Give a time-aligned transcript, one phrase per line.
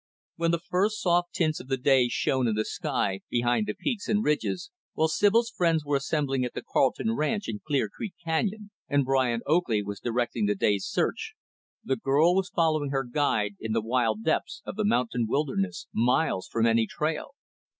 [0.35, 4.07] When the first soft tints of the day shone in the sky behind the peaks
[4.07, 8.71] and ridges, while Sibyl's friends were assembling at the Carleton Ranch in Clear Creek Canyon,
[8.87, 11.35] and Brian Oakley was directing the day's search,
[11.83, 16.47] the girl was following her guide in the wild depths of the mountain wilderness, miles
[16.47, 17.35] from any trail.